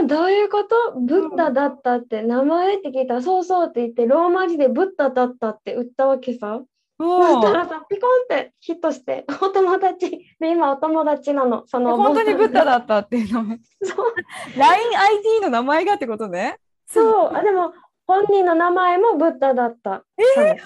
[0.00, 0.92] はどういうこと？
[0.98, 6.62] ブッダだったって、名前って聞いたら、そうそうって言って、ローマ字でブッダだったって言ったわけさ。
[6.98, 12.78] そしたらさ、ピコンってヒットして、お友達、で、今お友達なの、その本当にブッダだ。
[12.78, 13.42] だったっていうの。
[13.82, 14.14] そう
[14.56, 16.58] LINEID の名前がってことね。
[16.86, 17.74] そう、あでも
[18.06, 20.04] 本人の名前もブッダだった。
[20.16, 20.56] え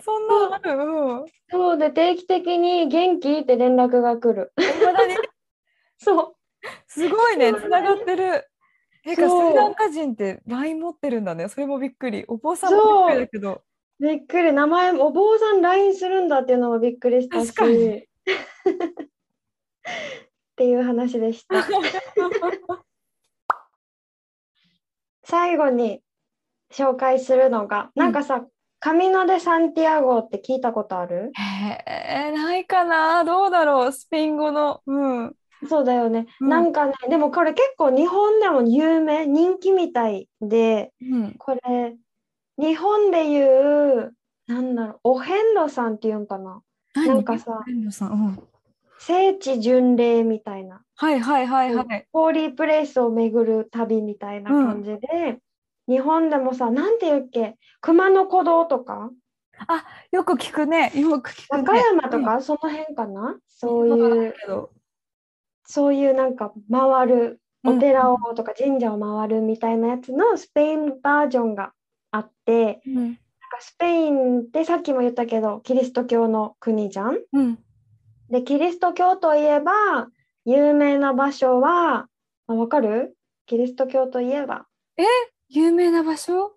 [0.00, 0.72] そんなのある？
[0.72, 1.26] うん。
[1.50, 3.38] そうで定期的に元気？
[3.38, 4.52] って連絡が来る。
[5.98, 6.34] そう。
[6.86, 8.47] すごいね、つながってる。
[9.12, 11.48] えか、スリランカ人って LINE 持ってるんだね。
[11.48, 12.24] それもびっくり。
[12.28, 13.62] お坊さんもびっくりだけど。
[14.00, 14.52] びっくり。
[14.52, 17.50] 名前もお坊さん LINE するんだっていうのもびっくりしたし。
[17.52, 17.54] っ
[20.56, 21.64] ていう話でした。
[25.24, 26.02] 最後に
[26.72, 28.46] 紹介するのが、なんかさ、
[28.80, 31.32] カミノ・デ・サンティアゴって聞いたことある？
[31.34, 34.82] へえ、ないかなどうだろうスペイン語の。
[34.86, 35.36] うん。
[35.66, 36.26] そうだよね。
[36.40, 41.34] うんなんかね、でもこれ結構日本でも有名、人気みたいで、うん。
[41.38, 41.96] これ、
[42.58, 44.14] 日本でいう、
[44.46, 46.62] なんだろう、お遍路さんっていうんかな。
[46.94, 47.08] 何？
[47.08, 47.64] なんかさ。
[47.66, 48.38] うん。
[49.00, 50.82] 聖地巡礼みたいな。
[50.96, 52.06] はいはいはいはい。
[52.12, 55.38] ホーリープレイスを巡る旅みたいな感じで、
[55.86, 59.10] 日本でもさ、なんていうっけ、熊野古道とか、
[60.10, 60.92] よく聞くね。
[60.94, 61.62] よく聞く和ね。
[61.64, 64.24] 歌山とか、その辺かな、そううん。
[64.26, 64.34] いう。
[65.68, 71.72] そういうなんか回る、うんお寺をとか神社を回るみたいなやつのスペインバージョンが
[72.12, 72.94] あって、うん。
[72.94, 73.20] なんか
[73.58, 77.18] スペインってさっきも言ったけど、キリスト教の国じゃん。
[77.32, 77.58] うん。
[78.30, 79.72] で、キリスト教といえば、
[80.44, 82.06] 有名な場所は、
[82.46, 83.16] あ、わかる？
[83.46, 84.66] キリスト教といえば。
[85.48, 86.52] 有名な場所？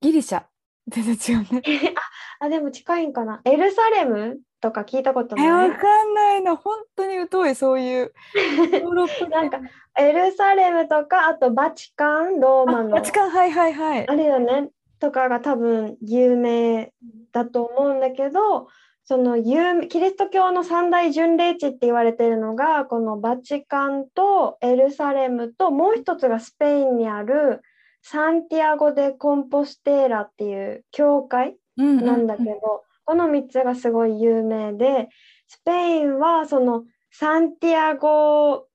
[0.00, 0.42] ギリシャ。
[0.88, 1.62] 全然違うね。
[2.40, 3.40] あ、でも近いんかな。
[3.44, 4.40] エルサレム？
[4.64, 6.56] とか聞いたことえ、ないわかんないな。
[6.56, 8.14] 本当に疎い、そういう。
[9.28, 9.60] なんか
[9.98, 12.88] エルサレムとか、あとバチカン、ローマあ、の。
[12.88, 14.08] バチカン、はいはいはい。
[14.08, 14.70] あるよね。
[15.00, 16.94] とかが多分有名
[17.32, 18.68] だと思うんだけど、
[19.04, 27.60] その有名キリスト教の三大巡礼地って言われてるのが、このバチカンとエルサレムと、もう一つがスペインにある
[28.00, 35.08] サンティアゴ・デ・コンポステーラっていう教会なんだけど、この3つがすごい有名で、
[35.48, 38.66] スペインはそのサンティアゴ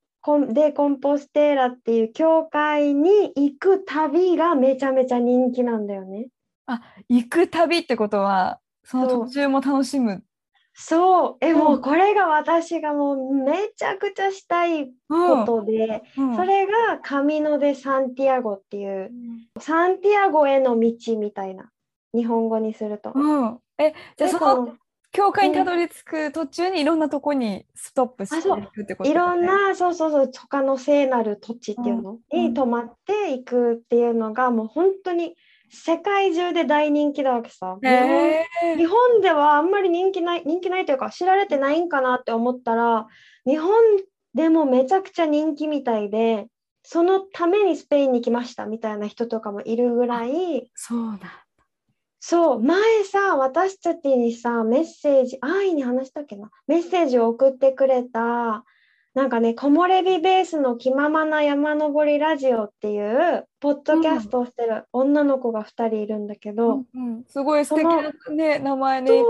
[0.53, 6.27] デ・コンポステーラっていう教会に行く旅がめちゃめちゃ人気なんだよね。
[7.07, 10.23] 行く旅ってことは、その途中も楽しむ。
[10.73, 19.11] そう、え、もううこれが私がもうめちゃくちゃしたいうんことで、うんそれがカミノ・デ・サンティアゴっていう、
[19.59, 21.69] サンティアゴへの道みたいな、
[22.13, 23.11] 日本語にすると。
[23.13, 23.59] うん。
[23.77, 24.77] え、じゃあその
[25.11, 29.45] 教会にたどり着く途中にいろんなとこにストップしていくってこといろん。
[29.45, 35.35] な、そうそうそう、他の聖なる土地っていうのうんに泊まっていくっていうのが、もう本当に
[35.71, 37.77] 世界中で大人気だわけさ。
[37.81, 43.07] 日本ではあんまり人気ない、人気ないというか知られてないんかなって思ったら、
[43.47, 43.73] 日本
[44.35, 46.47] でもめちゃくちゃ人気みたいで、
[46.83, 51.45] そのためにスペインに来ましたみたいな人とかもいるぐらい、そうだ。
[52.19, 58.65] そう、前さ、私たちにさ、メッセージ、安易に話したっけな、メッセージを送ってくれた、
[59.15, 69.11] なんかね、木漏れ日ベースの気ままな山登りラジオっていう、ポッドキャストをしてる女の子が2人いるんだけど、うんうんすごい素敵なね、名前ね。
[69.11, 69.29] でも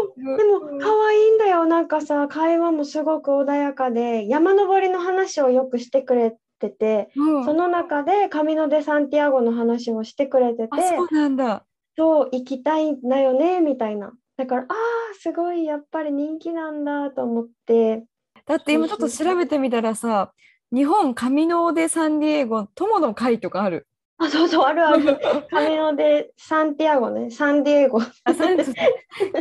[0.80, 1.66] 可愛いんだよ。
[1.66, 11.66] なんかさ、会話もすごく穏やかで、山登りの話をよくしてくれてて、うんその中でカミノ・デ・サンティアゴの話もしてくれてて、あ、そうなんだ。
[12.00, 14.14] そう、行きたいんだよね、みたいな。
[14.38, 14.76] だから、ああ、
[15.20, 18.06] すごい、やっぱり人気なんだと思って、
[18.46, 20.32] だって今ちょっと調べてみたらさ、
[20.72, 23.86] 日本カミノーデサンディエゴ友の会とかある。
[24.18, 25.20] あ、そうそう、あるある。
[25.50, 28.00] カミノ・デ・サンティアゴね、サンディエゴ。
[28.24, 28.58] あ、サン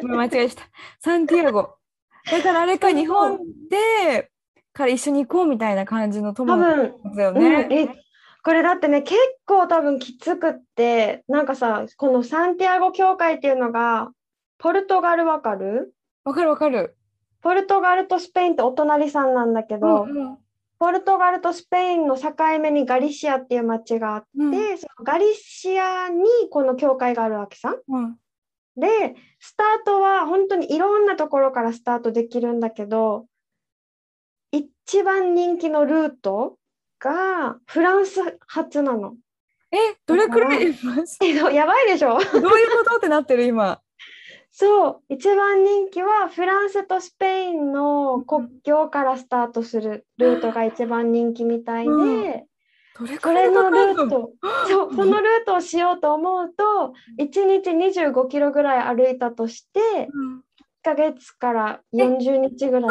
[0.02, 0.64] ごめん間違えした。
[0.98, 1.76] サンティアゴ。
[2.30, 3.38] だからあれか、日本
[3.70, 4.30] で
[4.72, 7.68] から一緒に行こうみたいな感じの友の多分、会だようん、ね。
[7.70, 8.07] え、
[8.48, 14.08] これだってね、結構多分きつくって、なんかさ、このサンティアゴ教会っていうのが、
[14.56, 15.92] ポルトガルわかる？
[16.24, 16.96] わかるわかる。
[17.42, 20.38] ポルトガルとスペインってお隣さんなんだけど、うんうん
[20.78, 27.76] ポルトガルとスペインの境目にガリシアっていう町があって、うんそのガリシアにこの教会があるわけさ。
[27.86, 28.16] うん
[28.76, 33.26] で、スタートは本当にいろんなところからスタートできるんだけど、
[34.52, 36.57] 一番人気のルート
[36.98, 39.14] がフランス発なの。
[39.70, 40.66] え、どれくらい
[41.22, 42.18] えやばいでしょ。
[42.18, 43.80] どういうことってなってる今。
[44.50, 52.48] そう、一番人気はフランスとスペインの国境からスタートするルートが一番人気みたいで、うん。
[53.20, 54.32] そらいれのルート、
[54.66, 60.42] そうそのルートをしようと思うと、1日25キロぐらい歩いたとして、1うん。
[60.82, 62.90] ヶ月から40日ぐらい。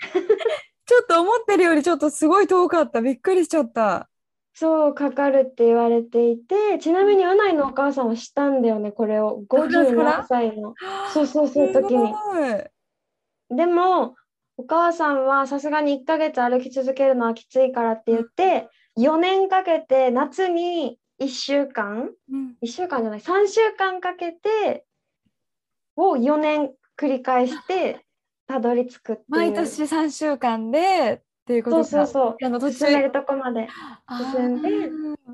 [0.90, 3.00] ちょっと思ってるよりちょっとすごい遠かった。
[3.00, 4.08] びっくりしちゃった。
[4.54, 9.40] そうかかるって言われていて、ちなみにうないのお母さんはしたんだよね、これを。
[9.48, 10.74] フランスから？57歳の。
[11.14, 12.12] そうそうそう時に。
[13.50, 14.16] でも、
[14.56, 18.68] お母さんはさすがに1ヶ月歩き続けるのはきついからって言って、
[18.98, 24.84] 4年かけて夏に1週間、うん1週間じゃない、3週間かけて、
[25.94, 28.04] を4年繰り返して
[28.50, 29.24] たどり着く。
[29.28, 31.84] 毎年3週間でっていうことか。
[31.84, 32.36] そうそうそう。
[32.44, 33.68] あの途中進めるとこまで。
[34.06, 34.90] あ進んでー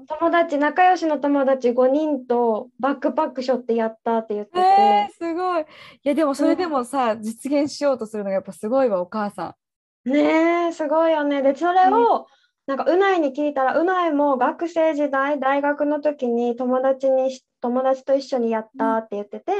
[0.07, 4.59] 友達、仲良しの友達5人とバックパックショってやったって言ってて。
[4.61, 5.62] えー、すごい。
[5.62, 5.64] い
[6.03, 9.57] やでもそれでもさ、実現しようとするのがやっぱすごいわお母さ
[10.05, 11.43] ねえ、すごいよね。
[11.43, 12.27] で、それを、
[12.67, 19.53] なんか、うないに聞いたら、うないも学生時代、大学の時に友達にし、友達と一緒にやったって言ってて、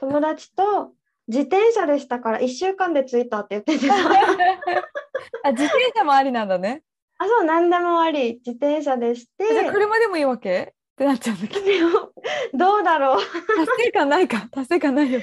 [0.00, 0.92] 友達と
[1.28, 3.90] 自転車でしたから1週間で着いたって言ってて。
[5.44, 6.82] あ自転車もありなんだね。
[7.18, 10.72] あ、そう、何でもあり、自転車でして、じゃあ車でもいいわけ？
[10.72, 12.12] ってなっちゃうんだけど。
[12.54, 13.18] どうだろう。
[13.18, 14.48] 達成感ないか？
[14.52, 15.20] 達成感ないよ。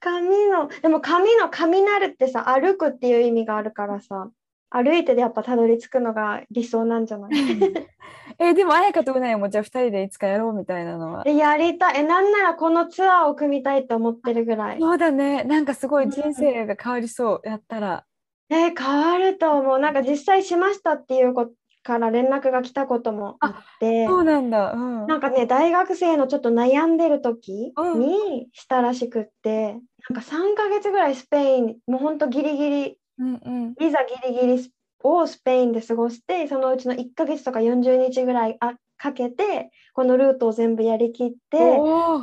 [0.00, 4.30] 髪の、でも髪の髪なるってさ、歩くっていう意味があるからさ、
[4.70, 7.32] 歩いてでやっぱたどり着くのが理想なんじゃない？
[8.38, 11.22] えでも彩香とうないもじゃあ2人でいつかやろうみたいなのは？
[11.26, 12.00] えやりたい。
[12.00, 14.80] え、なんならこのツアーを組みたいって思ってるぐらい。
[14.80, 15.44] そうだね。
[15.44, 17.48] なんかすごい人生が変わりそう。
[17.48, 18.04] やったら。
[18.48, 19.78] えー変わると思う。
[19.78, 21.50] なんか実際しましたっていう子
[21.82, 24.72] から連絡が来たこともあって、そうなんだ。
[24.72, 25.06] うん。
[25.06, 29.72] なんかね、大学生のちょっと悩んでる時うんにしたらしくって、
[30.08, 33.74] なんか3ヶ月ぐらいスペイン、もうほんとギリギリ、うんうん。
[33.74, 41.78] ビザギリギリをスペインで過ごして、そのうちの1ヶ月とか40日ぐらいあかけて、このルートを全部やりきって。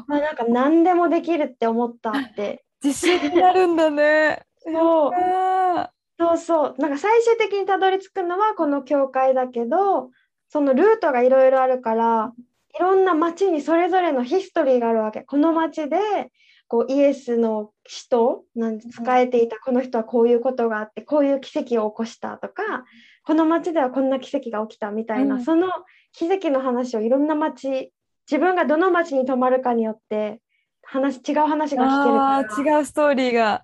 [0.08, 2.64] まあ、なんか何でもできるって思ったって。
[2.84, 4.44] 自信になるんだね。
[4.60, 6.76] そうあそうそう。
[6.78, 10.10] なんか最終的にたどり着くのはこの教会だけど、
[10.50, 12.34] そのルートがいろいろあるから、
[12.76, 15.22] いろんな町にそれぞれのヒストリーがあるわけ。
[15.22, 16.32] この町で
[16.68, 22.86] こうイエスの使徒なんて使えていたこの人はこういうことがあって、こういう奇跡を起こしたとか、
[23.24, 25.70] この町ではこんな奇跡が起きたみたいな、うんその
[26.14, 27.94] 奇跡の話をいろんな町、
[28.30, 30.42] 自分がどの町に泊まるかによって
[30.84, 32.74] 話違う話が聞けるあから。
[32.74, 33.64] ー違うストーリーが。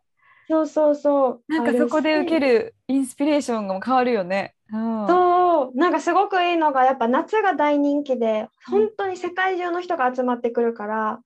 [0.50, 1.44] そうそうそう。
[1.48, 4.54] なんかそこで受けるインスピレーションが変わるよね。
[4.72, 5.08] うん。
[5.08, 11.20] そう、なんかすごくいいのが、やっぱ夏が大人気で、本当に世界中の人が集まってくるから、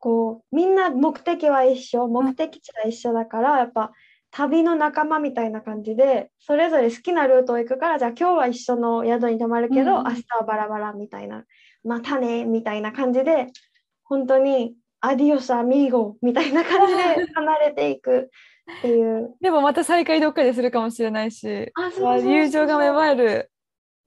[0.00, 3.92] こう、みんな目的は一緒、目的地が一緒だから、やっぱ
[4.30, 11.44] 旅の仲間みたいな感じで、それぞれ好きなルートを行くから、じゃあ今日は一緒の宿に泊まるけど、うん明日はバラバラみたいな、
[11.84, 13.48] またね、みたいな感じで、
[14.04, 17.02] 本当に、アディオスアミーゴみたいな感じで
[17.34, 18.30] 離れていく
[18.78, 19.34] っていう。
[19.40, 23.50] でもまた再会どっかでするかもしれないし、あ、そう友情が芽生える。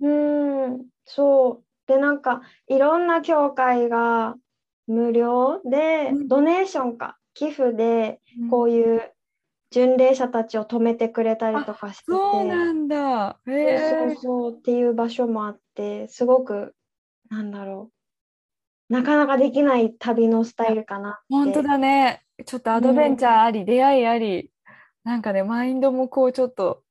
[0.01, 1.63] うーん、そう。
[1.87, 4.35] で、なんか、いろんな教会が
[4.87, 8.19] 無料で、うんドネーションか、寄付で、
[8.49, 9.11] こういう
[9.71, 13.39] 巡礼者たちを止めてくれたりとかしてて、そうなんだ。
[13.47, 16.75] へそうえそうそうっていう場所もあって、すごく、
[17.29, 17.91] なんだろ
[18.89, 21.21] う、なかなかできない旅のスタイルかな。
[21.29, 22.21] 本当だね。
[22.45, 24.51] ちょっとアドベンチャーあり、出会いあり、
[25.03, 26.83] なんかね、マインドもこうちょっと、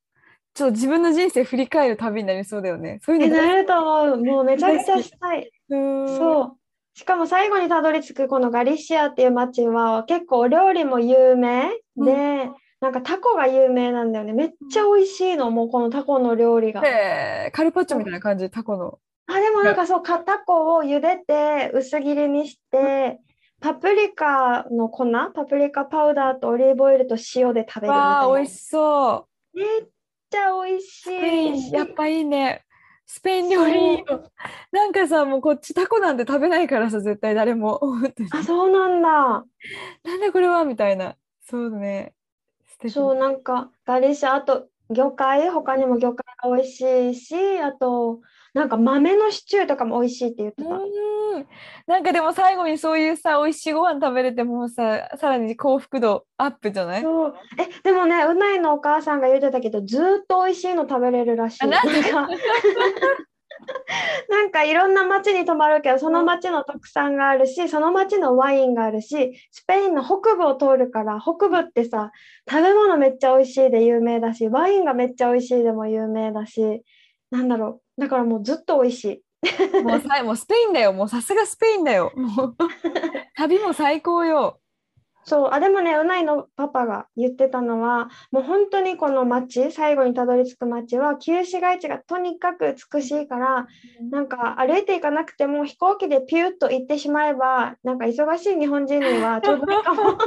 [0.54, 2.98] ちょっと自分の人生振り返る旅になりそうだよね。
[3.02, 3.30] そういえ、う？
[3.30, 4.24] のなると思う。
[4.24, 5.50] もうめちゃくちゃしたい。
[5.68, 6.58] うんそう。
[6.94, 14.32] しかも最後にたどり着くこのガリシアっていう町は結構お料理も有名で、なんかタコが有名なんだよね。
[14.32, 16.84] めっちゃ美味しいの、もうこのタコの料理が。
[16.86, 18.98] へえカルパッチョみたいな感じ、タコの。
[19.26, 23.20] あ、でもなんかそう、かタコを茹でて薄切りにして、
[23.60, 28.24] パプリカの粉、パプリカパウダーとオリーブオイルと塩で食べるみたいわな。
[28.24, 29.58] あ、美味しそう。
[29.58, 29.66] めっ
[30.28, 31.70] ちゃ美味しい。
[31.70, 32.64] ン、やっぱいいね。
[33.06, 34.04] スペイン料理。
[34.70, 37.80] なんかさ、もうこっちタコなんて食べないからさ、絶対誰も。
[38.30, 39.08] あ、そうなんだ。
[40.04, 40.64] なんだこれは？
[40.64, 41.16] みたいな。
[41.42, 42.14] そうだね。
[42.88, 46.80] そう、なんか、ガリシャ、あと、魚介、他にも魚介が美味し
[47.10, 48.20] いし、あと、
[48.54, 50.68] なんか豆のシチューとかも美味しいって言ってた。
[50.68, 50.82] うん
[51.86, 57.02] なんかでも最後にそういうさ美味しいご飯食べれてもうささらに幸福度アップじゃない？
[57.02, 57.34] そう。
[57.58, 61.58] え、でもね、うないのお母さんが言ってたけど、ずーっと美味しいの食べれるらしい。
[61.64, 62.02] あなんで？
[62.10, 62.28] か、
[64.28, 72.10] なんかいろんな町に泊まるけど、その町の特産があるし、その町のワインがあるし、スペインの北部を通るから、北部ってさ、
[72.48, 76.82] 食べ物めっちゃ美味しいで有名だし、ワインがめっちゃ美味しいでも有名だし、
[77.30, 77.81] なんだろう。
[77.98, 79.22] だからもうずっと美味しい。
[79.82, 80.92] もうさもうスペインだよ。
[80.92, 82.12] もうさすがスペインだよ。
[82.14, 82.56] もう
[83.34, 84.60] 旅も最高よ。
[85.24, 93.68] そう、あ、でもね、うないのパパが言ってたのは、もう本当にこの町、最後にたどり着く町は、旧市街地がとにかく美しいから、
[94.10, 100.02] なんか歩いていかなくても飛行機でピューッと行ってしまえば、なんか忙しい日本人にはちょうどいいかも。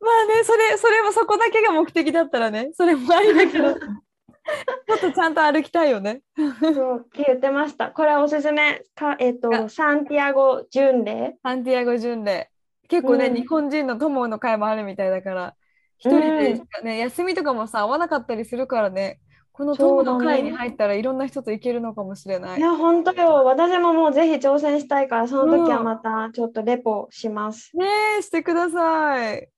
[0.00, 2.70] まあねそれそれもそこだけが目的だったらね。
[2.74, 3.74] それもありだけど
[4.94, 7.90] っとちゃんと歩きたいよねそうって言ってました。
[7.90, 8.82] これはおすすめ。
[8.94, 11.36] かえっ、と、サンティアゴ巡礼。
[11.42, 12.50] サンティアゴ巡礼
[12.88, 15.56] 結構ね、うん日本人の友の会もあるみたいだから
[15.98, 19.18] 一人でしかね、休みとかもさ合わなかったりするからね
[19.56, 22.62] この友の会に入ったらいろんな人と行けるのかもしれないい。
[22.62, 23.42] や、本当よ。
[23.44, 27.70] 私ももうぜひ挑戦したいから、その時はまたちょっとレポします。
[27.74, 27.86] ね
[28.18, 29.48] えしてください。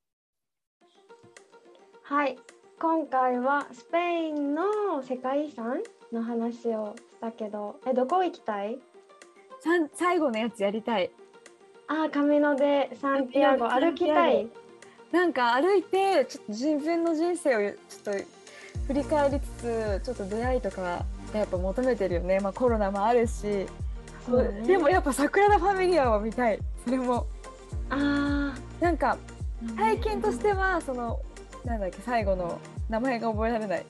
[2.05, 2.39] はい。
[2.81, 8.79] 今回はスペインの世界遺産の話をしたけど、え、どこ行きたい？
[9.61, 11.11] さん最後のやつやりたい。
[11.89, 14.47] あー、カミノデ・サンティアゴ歩きたい。
[15.11, 18.25] なんか歩いてちょっと自分の人生をちょっと
[18.87, 21.05] 振り返りつつちょっと出会いとか
[21.35, 23.67] やっぱ求めてるよね、まあ、コロナもあるし、
[24.25, 24.63] そうだね。
[24.63, 26.61] でもやっぱ桜田ファミリアは見たい。
[26.85, 27.27] それも。
[27.91, 31.21] あなんかー体験としてはその
[31.69, 32.59] なんだっけ最後の
[32.89, 33.85] 名前が覚えられない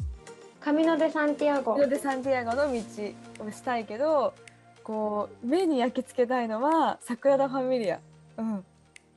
[0.60, 1.80] カミノデ・サンティアゴそ。
[1.80, 4.34] れでサンティアゴの道をしたいけど
[4.82, 8.00] こう目に焼き付けたいのは桜田ファミリア。
[8.38, 8.64] うん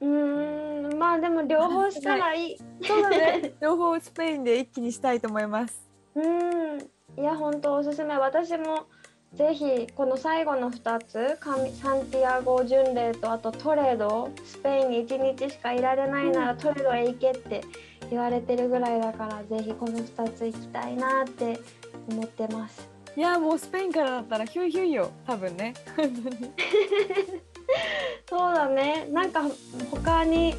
[0.02, 2.58] うーん、まあでも両方したらいい。
[2.86, 5.90] そうだね 両方スペインで一気にしたいと思います。
[6.16, 6.80] うん、
[7.18, 8.16] いや本当おすすめ。
[8.18, 8.86] 私も
[9.34, 11.56] ぜひこの最後の2つ、サ
[11.94, 17.62] ンティアゴ巡礼とあとトレード、スペインに1日しかいられないならトレードへ行けって
[18.10, 21.62] 言われてるぐらいだから、ぜひこの2つ行きたいなって
[22.10, 22.90] 思ってます。
[23.16, 25.74] いやもうスペインからだったらヒューヒューよ多分ね。
[28.30, 29.08] そうだね。
[29.12, 29.44] なんか
[29.90, 30.56] 他に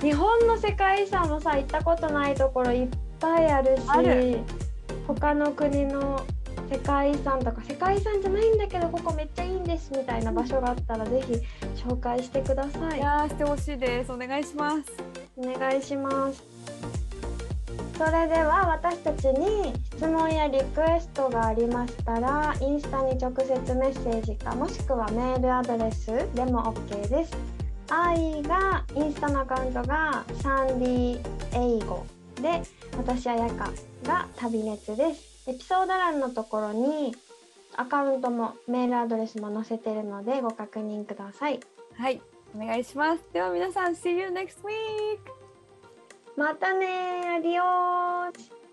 [0.00, 2.88] 日本の世界遺産もさ行ったことないところいっ
[3.20, 4.38] ぱいあるし、ある
[5.06, 6.24] 他の国の
[6.70, 11.34] 世界遺産とか世界遺産じゃないんだけどここめっちゃいいんですみたいな場所があったらぜひ
[11.82, 12.98] 紹介してください。
[12.98, 14.92] いやーしてほしいですお願いします。
[15.36, 16.42] お願いします。
[17.96, 27.36] それでは私たちに質問やリクエストがありましたらインスタに直接メッセージかもしくはメールアドレスでも OK です。
[27.88, 31.18] 愛がインスタのアカウントがサンディ
[31.52, 32.04] 英語
[32.42, 32.62] で
[32.96, 33.70] 私あやか
[34.02, 35.33] が旅熱です。
[35.46, 37.14] エピソード欄のところに
[37.76, 41.60] アカウントもメールアドレスも載せているのでご確認ください。
[41.96, 42.20] はい
[42.56, 43.24] お願いします。
[43.32, 45.18] では皆さん See you next week!
[46.36, 46.86] またね
[47.38, 48.63] アディオース